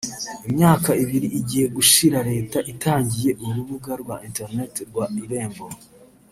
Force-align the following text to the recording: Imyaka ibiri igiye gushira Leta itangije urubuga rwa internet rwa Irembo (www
Imyaka 0.47 0.89
ibiri 1.03 1.27
igiye 1.39 1.65
gushira 1.75 2.17
Leta 2.31 2.57
itangije 2.71 3.29
urubuga 3.47 3.91
rwa 4.01 4.15
internet 4.27 4.73
rwa 4.89 5.05
Irembo 5.23 5.65
(www 5.69 5.75